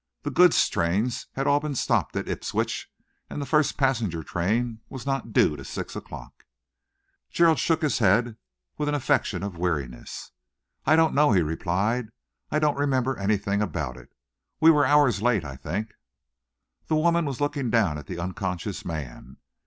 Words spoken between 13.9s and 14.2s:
it.